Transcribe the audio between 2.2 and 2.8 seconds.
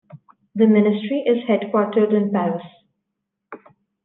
Paris.